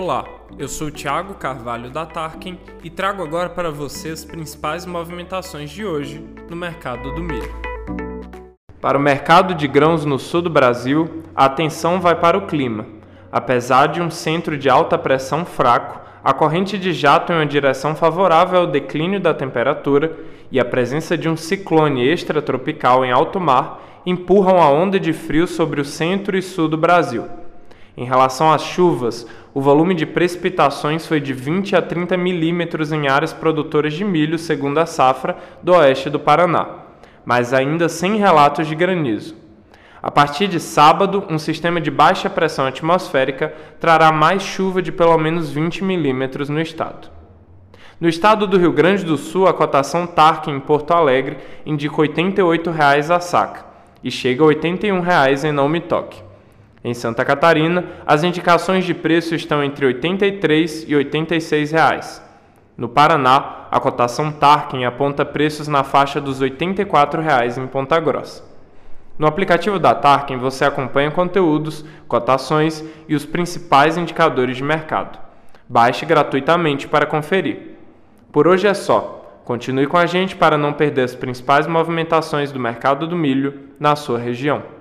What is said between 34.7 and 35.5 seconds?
a safra,